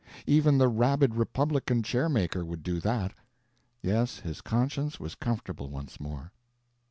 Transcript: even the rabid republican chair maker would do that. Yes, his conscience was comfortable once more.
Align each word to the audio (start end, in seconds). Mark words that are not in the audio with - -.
even 0.25 0.57
the 0.57 0.67
rabid 0.67 1.13
republican 1.13 1.83
chair 1.83 2.09
maker 2.09 2.43
would 2.43 2.63
do 2.63 2.79
that. 2.79 3.13
Yes, 3.83 4.17
his 4.21 4.41
conscience 4.41 4.99
was 4.99 5.13
comfortable 5.13 5.69
once 5.69 5.99
more. 5.99 6.31